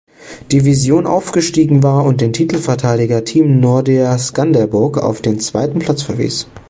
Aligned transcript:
Division 0.51 1.05
aufgestiegen 1.05 1.83
war 1.83 2.05
und 2.05 2.21
den 2.21 2.33
Titelverteidiger 2.33 3.23
Team 3.23 3.59
Nordea 3.59 4.17
Skanderborg 4.17 4.97
auf 4.97 5.21
den 5.21 5.39
zweiten 5.39 5.77
Platz 5.77 6.01
verwies. 6.01 6.47